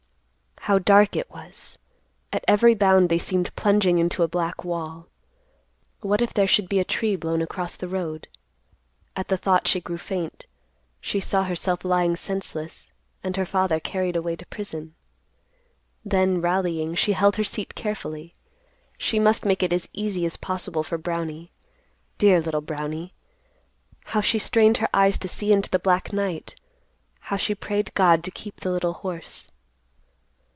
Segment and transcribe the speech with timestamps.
[0.65, 1.79] How dark it was!
[2.31, 5.07] At every bound they seemed plunging into a black wall.
[6.01, 8.27] What if there should be a tree blown across the road?
[9.15, 10.45] At the thought she grew faint.
[11.01, 12.91] She saw herself lying senseless,
[13.23, 14.93] and her father carried away to prison.
[16.05, 18.35] Then rallying, she held her seat carefully.
[18.99, 21.51] She must make it as easy as possible for Brownie,
[22.19, 23.13] dear little Brownie.
[24.05, 26.53] How she strained her eyes to see into the black night!
[27.21, 29.47] How she prayed God to keep the little horse!